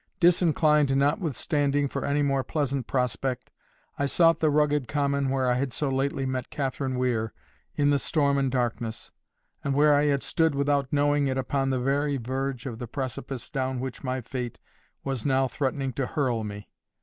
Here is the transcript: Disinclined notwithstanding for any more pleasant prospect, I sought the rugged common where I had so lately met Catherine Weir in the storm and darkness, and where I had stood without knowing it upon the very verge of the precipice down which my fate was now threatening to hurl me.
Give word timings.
Disinclined 0.19 0.95
notwithstanding 0.97 1.87
for 1.87 2.03
any 2.05 2.23
more 2.23 2.43
pleasant 2.43 2.87
prospect, 2.87 3.51
I 3.99 4.07
sought 4.07 4.39
the 4.39 4.49
rugged 4.49 4.87
common 4.87 5.29
where 5.29 5.45
I 5.47 5.53
had 5.53 5.71
so 5.73 5.89
lately 5.91 6.25
met 6.25 6.49
Catherine 6.49 6.97
Weir 6.97 7.33
in 7.75 7.91
the 7.91 7.99
storm 7.99 8.39
and 8.39 8.49
darkness, 8.51 9.11
and 9.63 9.75
where 9.75 9.93
I 9.93 10.05
had 10.05 10.23
stood 10.23 10.55
without 10.55 10.91
knowing 10.91 11.27
it 11.27 11.37
upon 11.37 11.69
the 11.69 11.79
very 11.79 12.17
verge 12.17 12.65
of 12.65 12.79
the 12.79 12.87
precipice 12.87 13.47
down 13.51 13.79
which 13.79 14.03
my 14.03 14.21
fate 14.21 14.57
was 15.03 15.23
now 15.23 15.47
threatening 15.47 15.93
to 15.93 16.07
hurl 16.07 16.43
me. 16.43 16.67